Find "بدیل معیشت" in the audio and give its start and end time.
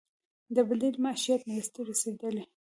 0.69-1.41